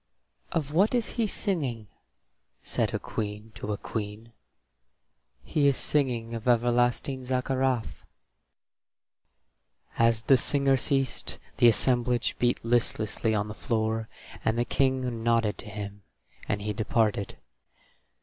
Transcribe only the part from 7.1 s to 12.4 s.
Zaccarath." As the singer ceased the assemblage